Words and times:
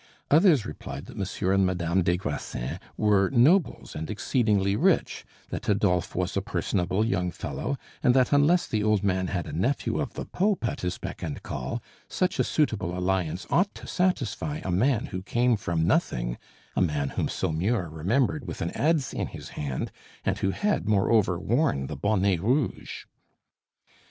Others 0.31 0.65
replied 0.65 1.05
that 1.05 1.15
Monsieur 1.15 1.51
and 1.53 1.63
Madame 1.63 2.01
des 2.01 2.17
Grassins 2.17 2.79
were 2.97 3.29
nobles, 3.29 3.93
and 3.95 4.09
exceedingly 4.09 4.75
rich; 4.75 5.25
that 5.51 5.69
Adolphe 5.69 6.17
was 6.17 6.35
a 6.35 6.41
personable 6.41 7.05
young 7.05 7.29
fellow; 7.29 7.77
and 8.01 8.15
that 8.15 8.33
unless 8.33 8.65
the 8.65 8.83
old 8.83 9.03
man 9.03 9.27
had 9.27 9.45
a 9.45 9.53
nephew 9.53 9.99
of 10.01 10.15
the 10.15 10.25
pope 10.25 10.67
at 10.67 10.81
his 10.81 10.97
beck 10.97 11.21
and 11.21 11.43
call, 11.43 11.83
such 12.09 12.39
a 12.39 12.43
suitable 12.43 12.97
alliance 12.97 13.45
ought 13.51 13.75
to 13.75 13.85
satisfy 13.85 14.59
a 14.63 14.71
man 14.71 15.05
who 15.05 15.21
came 15.21 15.55
from 15.55 15.85
nothing, 15.85 16.39
a 16.75 16.81
man 16.81 17.09
whom 17.09 17.27
Saumur 17.29 17.87
remembered 17.87 18.47
with 18.47 18.63
an 18.63 18.71
adze 18.71 19.13
in 19.13 19.27
his 19.27 19.49
hand, 19.49 19.91
and 20.25 20.39
who 20.39 20.49
had, 20.49 20.89
moreover, 20.89 21.39
worn 21.39 21.85
the 21.85 21.95
bonnet 21.95 22.39
rouge. 22.41 23.05